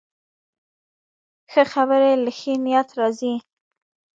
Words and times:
ښه 1.51 1.63
خبرې 1.73 2.11
له 2.23 2.31
ښې 2.37 2.53
نیت 2.63 2.89
راځي 2.99 3.35